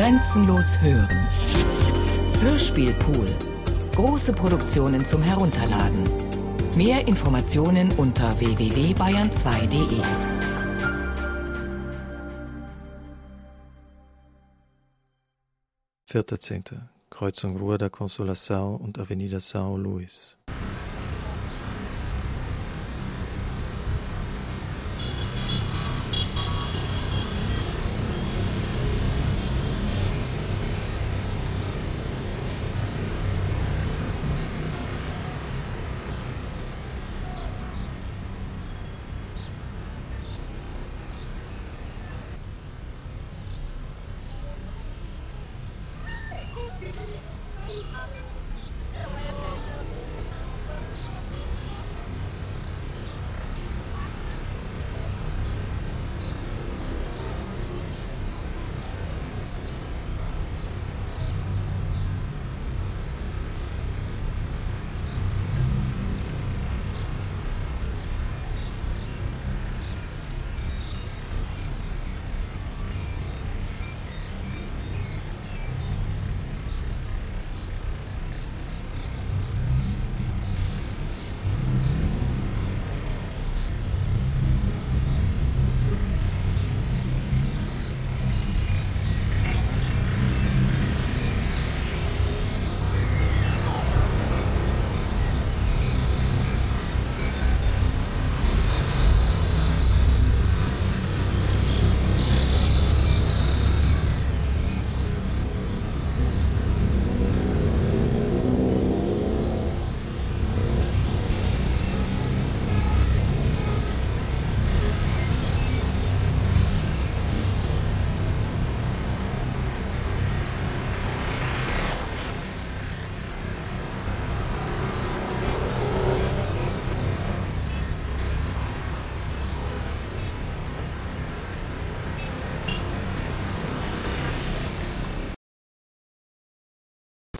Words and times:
Grenzenlos 0.00 0.80
hören. 0.80 1.28
Hörspielpool. 2.40 3.26
Große 3.94 4.32
Produktionen 4.32 5.04
zum 5.04 5.22
Herunterladen. 5.22 6.04
Mehr 6.74 7.06
Informationen 7.06 7.92
unter 7.98 8.40
www.bayern2.de. 8.40 10.00
Vierter 16.06 16.40
Zehnter. 16.40 16.88
Kreuzung 17.10 17.58
Rua 17.58 17.76
da 17.76 17.90
Consolação 17.90 18.76
und 18.76 18.98
Avenida 18.98 19.36
São 19.36 19.76
Luís. 19.76 20.38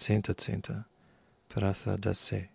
Zehnter, 0.00 0.34
zehnter 0.34 0.86
Pratha 1.50 1.98
Dase. 1.98 2.48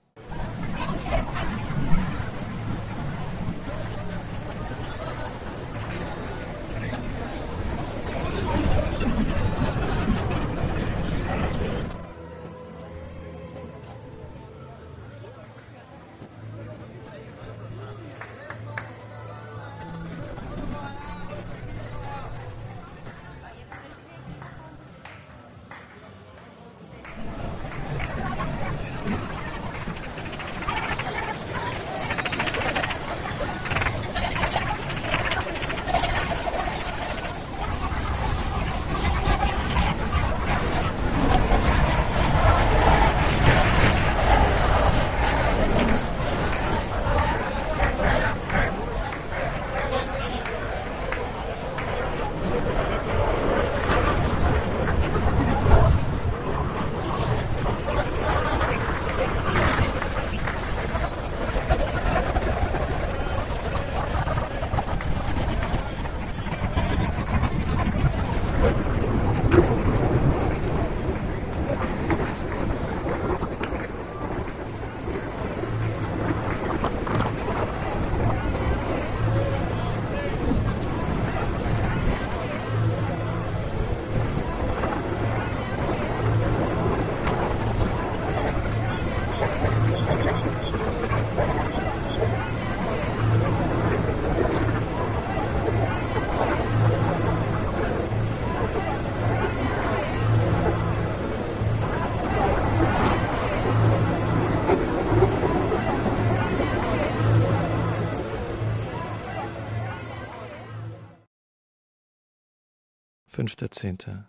5.10. 113.35 114.23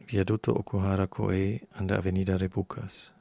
Viadotto 0.00 0.52
Okuhara 0.52 1.06
Koei 1.06 1.60
an 1.78 1.86
der 1.86 1.98
Avenida 1.98 2.36
Rebucas. 2.36 3.12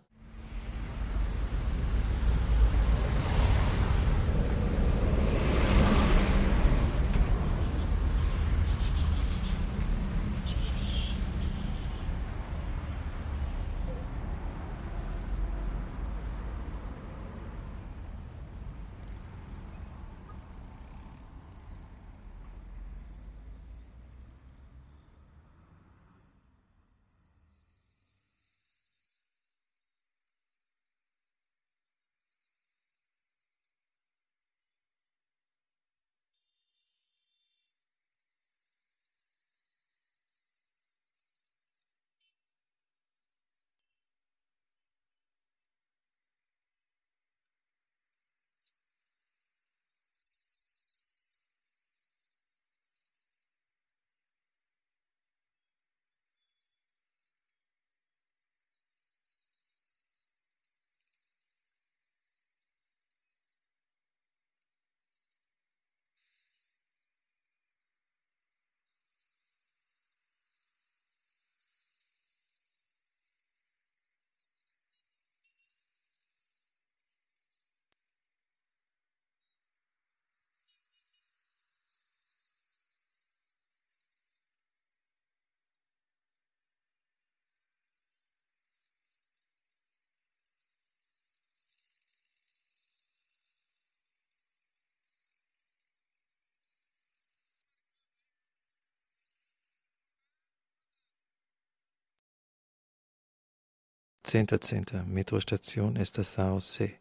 Zehnter, 104.29 104.59
zehnter. 104.61 105.05
Metrostation 105.07 105.93
Estação 106.01 106.59
C. 106.59 106.95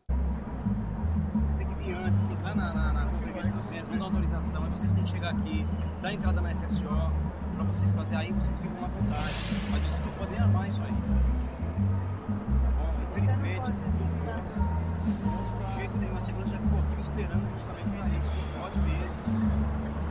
Vocês 1.34 1.56
têm 1.56 1.66
que 1.66 1.74
vir 1.74 1.96
antes, 1.96 2.20
tem 2.20 2.28
que 2.28 2.34
ir 2.34 2.42
lá 2.44 2.54
na, 2.54 2.72
na, 2.72 2.92
na 2.92 3.06
Congregação 3.06 3.50
do 3.50 3.62
Centro, 3.64 3.90
não 3.90 3.98
dá 3.98 4.04
autorização, 4.04 4.62
aí 4.62 4.70
vocês 4.70 4.92
têm 4.92 5.02
que 5.02 5.10
chegar 5.10 5.30
aqui, 5.30 5.66
dar 6.00 6.12
entrada 6.12 6.40
na 6.40 6.52
SSO, 6.52 6.84
pra 6.84 7.64
vocês 7.64 7.90
fazerem 7.90 8.26
aí, 8.26 8.32
vocês 8.32 8.56
ficam 8.56 8.84
à 8.84 8.86
vontade. 8.86 9.34
Mas 9.72 9.82
vocês 9.82 10.06
não 10.06 10.12
podem 10.12 10.38
armar 10.38 10.68
isso 10.68 10.80
aí. 10.82 10.94
Tá 12.62 12.70
bom? 12.78 12.94
Infelizmente, 13.10 13.72
de 13.72 13.80
jeito 15.74 15.96
nenhum, 15.98 16.16
a 16.16 16.20
segurança 16.20 16.52
já 16.52 16.58
ficou 16.60 16.78
aqui 16.78 17.00
esperando 17.00 17.50
justamente 17.54 17.88
isso. 18.18 18.30
Pode 18.60 18.78
mesmo. 18.78 19.10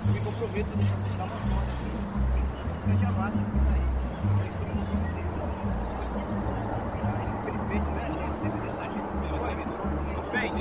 Eu 0.05 0.11
me 0.13 0.19
comprometo 0.19 0.73
a 0.73 0.75
deixar 0.75 0.95
vocês 0.95 1.13
tirar 1.13 1.23
uma 1.23 1.31
foto 1.31 1.69
aqui. 1.71 1.91
Principalmente 2.71 3.05
a 3.05 3.11
vaca 3.11 3.37
que 3.37 3.51
tá 3.55 3.71
aí. 3.73 3.87
Eu 4.31 4.37
já 4.37 4.45
estou 4.47 4.67
me 4.67 4.73
comprometendo. 4.73 5.94
Infelizmente, 7.55 7.87
não 7.87 7.97
é 7.97 8.05
a 8.05 8.09
gente, 8.09 8.37
Deus 9.29 9.41
vai 9.41 9.55
me 9.55 9.63
Tudo 9.63 10.29
bem, 10.31 10.51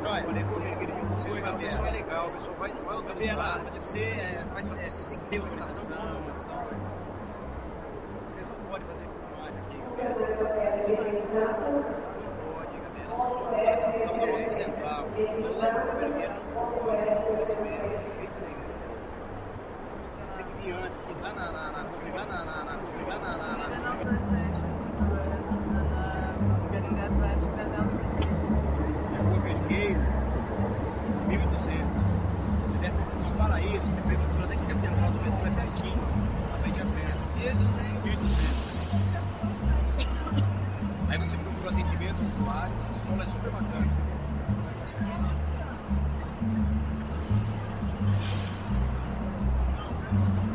Joia, 0.00 0.24
falei 0.24 0.44
com 0.44 0.60
ele, 0.62 0.84
ele 0.84 0.92
me 0.94 1.00
conseguiu, 1.06 1.46
a 1.46 1.52
pessoa 1.52 1.88
é 1.88 1.90
legal, 1.90 2.26
a 2.28 2.30
pessoa 2.30 2.56
vai, 2.56 2.72
vai 2.72 2.96
organizar. 2.96 3.60
Você 3.74 4.00
é, 4.00 4.44
faz, 4.54 4.72
é, 4.72 4.88
você 4.88 5.10
tem 5.10 5.18
que 5.18 5.26
ter 5.26 5.40
organização, 5.40 6.22
vocês 8.22 8.48
não 8.48 8.56
podem 8.70 8.86
fazer 8.86 9.04
filmagem 9.04 9.58
aqui. 9.60 9.76
Pode, 12.46 12.76
galera, 12.80 13.92
só 13.92 14.12
da 14.12 14.50
central. 14.50 15.06
Não 15.10 15.62
é 15.62 15.72
não. 15.72 16.32
Vocês 20.16 20.34
têm 20.36 20.46
que 20.46 20.54
vir 20.62 20.72
antes, 20.72 20.96
tem 20.96 21.14
que 21.14 21.20
ir 21.20 21.22
lá 21.22 21.32
na, 21.34 21.52
na, 21.52 21.70
na, 21.70 22.44
na, 22.44 22.64
na, 22.64 22.71
na, 23.08 23.16
lá 23.16 23.26
na, 23.28 23.36
na, 23.36 23.56
Need 23.56 23.70
na, 23.70 23.76
an 23.76 23.86
authorization 23.92 24.70
to 24.78 24.86
do 24.98 25.06
it, 25.18 25.28
and 25.32 25.90
um, 25.92 26.72
getting 26.72 26.94
the 26.94 27.02
address, 27.02 27.40
you 27.46 27.52
get 27.56 27.68
the 27.72 27.78
authorization. 27.82 28.50
é 29.12 29.18
Rua 29.22 29.38
Vergueiro, 29.40 30.00
1200. 31.28 32.02
Você 32.62 32.76
desce 32.78 32.96
na 32.98 33.02
estação 33.02 33.30
Paraíso, 33.32 33.86
você 33.86 34.00
pega 34.02 34.20
o 34.22 34.26
biblioteca 34.28 34.64
que 34.66 34.72
é 34.72 34.74
central 34.74 35.10
do 35.10 35.18
metrô, 35.22 35.46
é 35.46 35.50
pertinho, 35.50 36.02
a 36.52 36.58
frente 36.58 36.80
a 36.80 36.84
pé, 36.84 37.14
E 37.36 37.48
o 37.48 37.54
200? 37.56 38.04
1200. 38.04 38.72
Aí 41.08 41.18
você 41.18 41.36
procura 41.36 41.66
o 41.66 41.68
atendimento 41.72 42.16
do 42.16 42.26
usuário, 42.28 42.74
o 42.96 42.98
solo 43.00 43.22
é 43.22 43.26
super 43.26 43.50
bacana. 43.50 43.90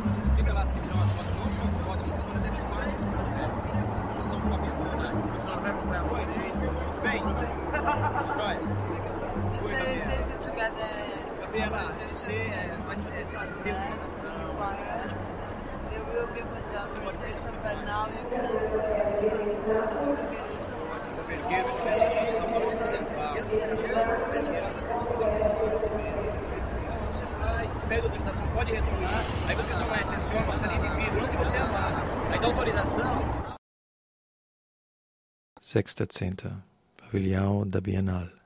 Você 0.05 0.19
explica 0.21 0.53
lá 0.53 0.65
se 0.65 0.75
tirar 0.75 0.95
umas 0.95 1.09
fotos, 1.11 1.26
se 1.49 1.61
Gabriela. 11.41 11.93
você 11.93 12.71
faz 12.85 13.07
esse 13.17 13.47
tempo 13.47 13.91
de 13.91 13.97
sessão. 13.99 14.37
requirements. 14.57 15.31
They 15.89 15.99
will 15.99 16.27
give 16.35 16.47
us 16.53 16.69
the 16.69 16.77
authorization, 16.81 17.53
but 17.63 17.85
now 17.85 18.07
you 18.07 18.23
can. 18.29 18.47
Vergueiro, 21.27 21.67
você 21.73 21.89
é 21.89 21.93
a 21.93 22.09
situação 22.09 22.51
da 22.51 22.59
nossa 22.59 22.83
central. 22.85 23.33
17 23.33 23.63
anos, 23.63 23.85
17 23.85 24.55
anos. 24.55 24.85
Você 27.11 27.25
vai, 27.39 27.69
pede 27.89 28.01
autorização, 28.01 28.47
pode 28.47 28.71
retornar. 28.71 29.23
Aí 29.47 29.55
vocês 29.55 29.79
vão 29.79 29.95
excepciona 29.95 30.45
uma 30.45 30.55
salinha 30.55 30.96
você 31.37 31.57
andar. 31.57 31.93
Aí 32.31 32.39
dá 32.39 32.47
autorização. 32.47 33.57
Sechster, 35.61 36.07
zehnter. 36.11 36.53
Pavilhão 36.97 37.67
da 37.67 37.79
Bienal. 37.79 38.36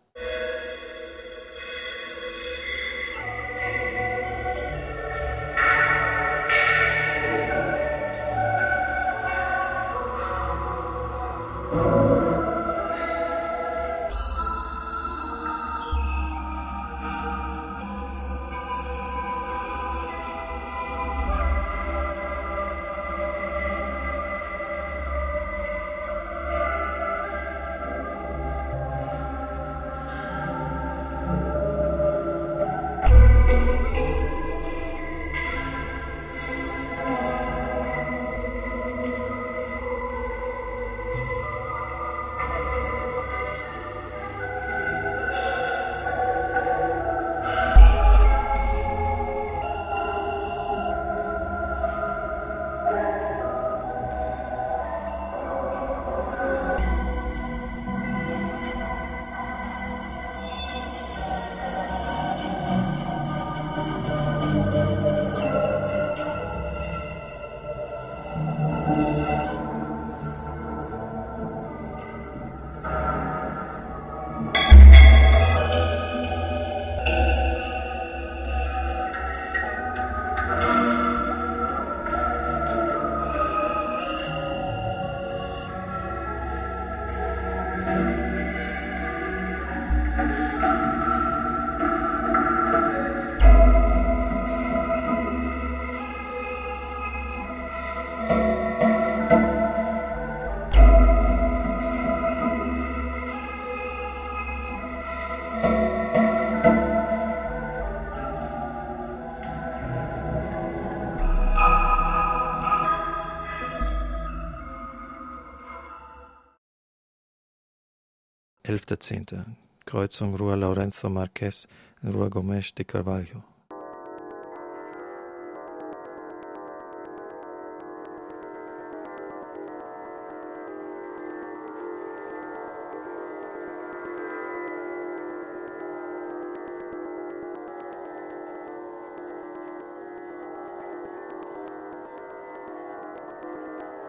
11.10. 118.72 119.44
Kreuzung 119.86 120.38
Rua 120.38 120.56
Lorenzo 120.56 121.10
Marquez, 121.10 121.68
Rua 122.04 122.30
Gomes 122.30 122.72
de 122.74 122.86
Carvalho. 122.86 123.44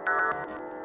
Thank 0.04 0.81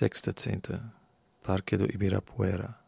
6.10. 0.00 0.80
Parque 1.42 1.76
do 1.76 1.84
Ibirapuera. 1.84 2.79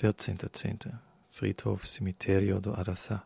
Vierzehnter 0.00 0.50
Zehnter. 0.50 0.98
Friedhof 1.28 1.86
Cimiterio 1.86 2.58
do 2.58 2.72
Araçá. 2.72 3.22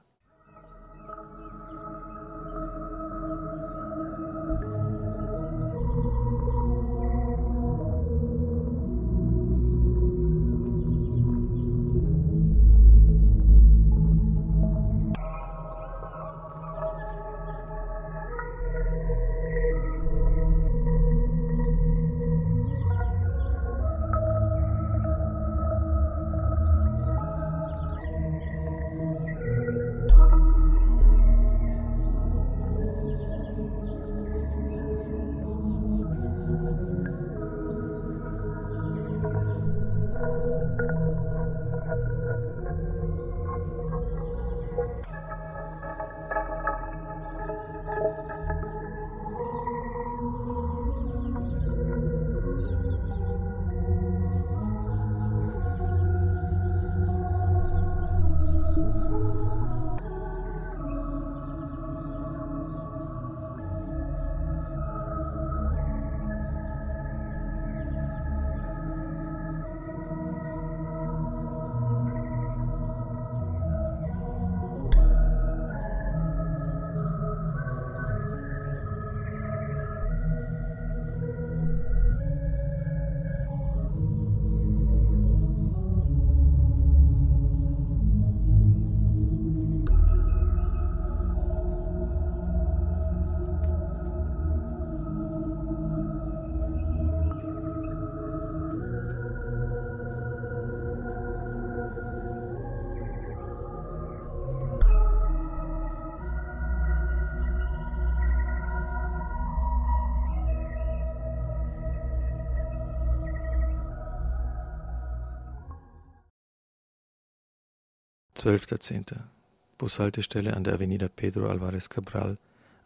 Zwölfter 118.44 118.78
Zehnter. 118.78 119.30
Bushaltestelle 119.78 120.54
an 120.54 120.64
der 120.64 120.74
Avenida 120.74 121.08
Pedro 121.08 121.48
Alvarez 121.48 121.88
Cabral 121.88 122.36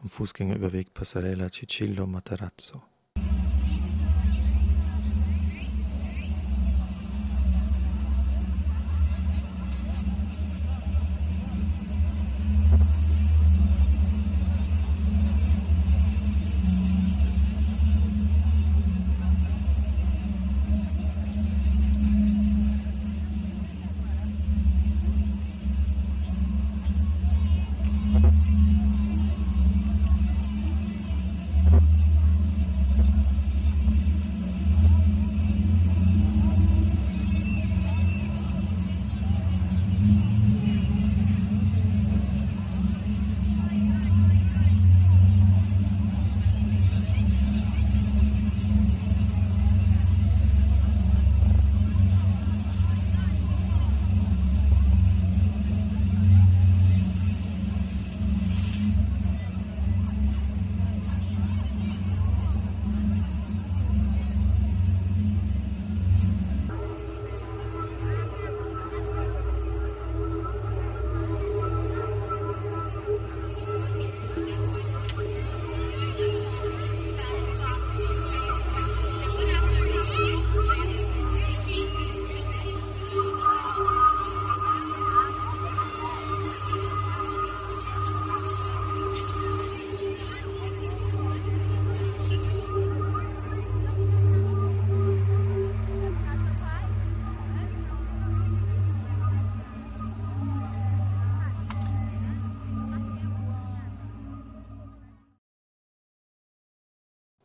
am 0.01 0.09
Fußgängerüberweg 0.09 0.95
Passarella 0.95 1.51
Cicillo 1.51 2.07
Matarazzo. 2.07 2.81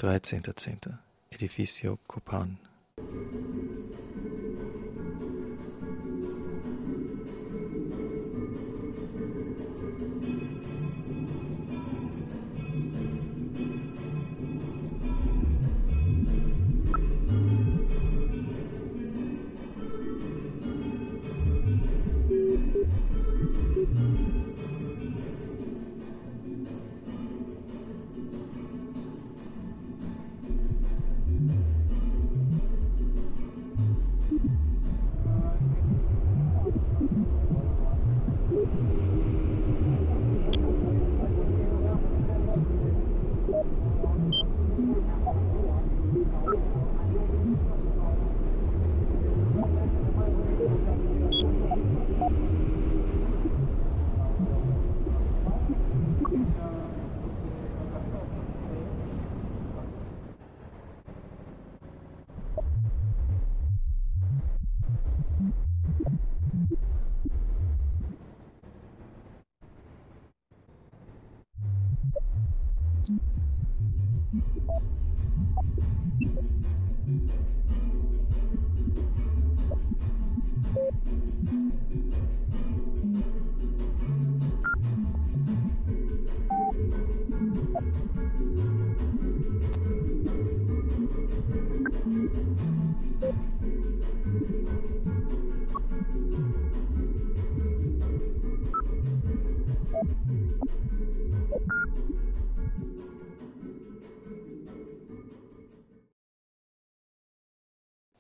13.10. 0.04 1.00
Edificio 1.32 1.98
Copan. 2.06 2.60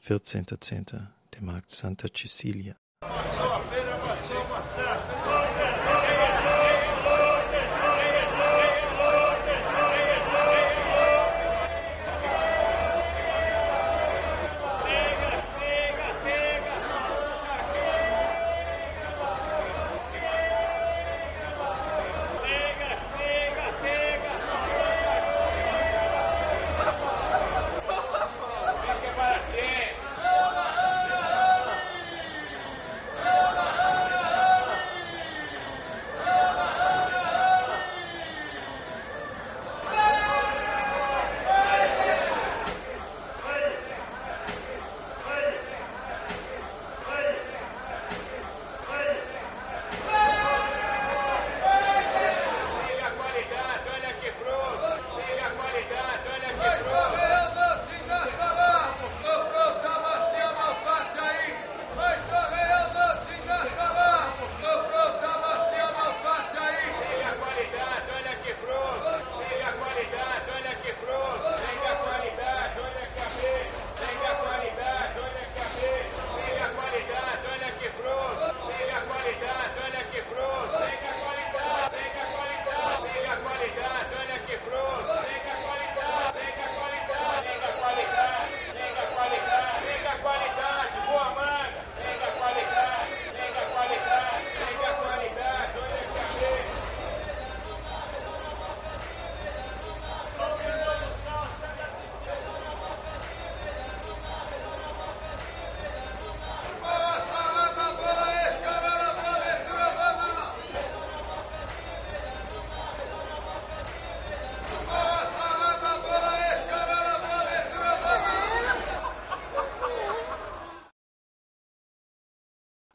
Vierzehnter 0.05 0.59
Zehnter, 0.59 1.13
der 1.33 1.41
Markt 1.43 1.71
Santa 1.71 2.09
Cecilia. 2.13 2.75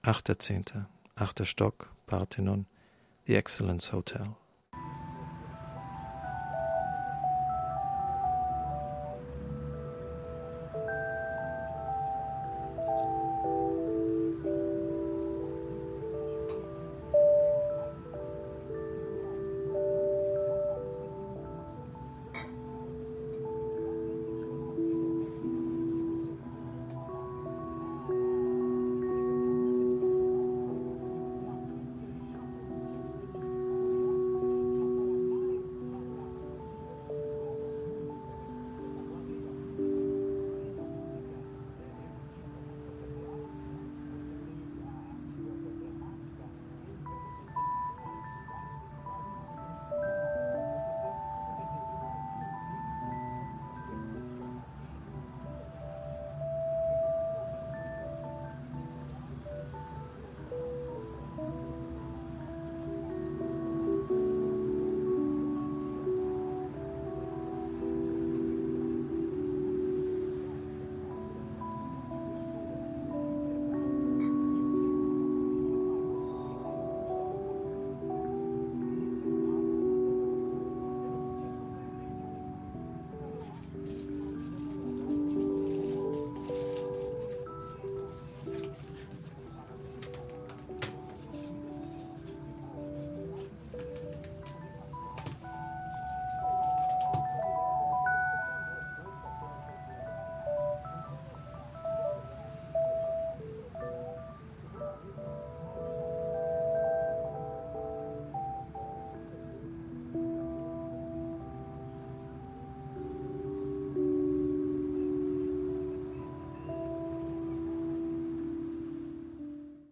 Achter 0.08 0.38
Zehnter, 0.38 0.88
achter 1.16 1.44
Stock, 1.44 1.90
Parthenon, 2.06 2.64
The 3.26 3.36
Excellence 3.36 3.92
Hotel. 3.92 4.34